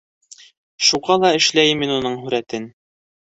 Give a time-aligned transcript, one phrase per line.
[0.87, 2.67] Шуға ла эшләйем мин уның һүрәтен.